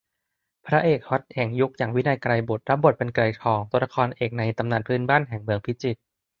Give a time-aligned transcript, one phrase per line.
[0.67, 5.99] พระเอกฮอตแห่งยุคอย่าง วินัย ไกรบุตร รับบทเป็น ไกรทอง ตัวละครเอกในตำนานพื้นบ้านแห่งเมืองพิจิตร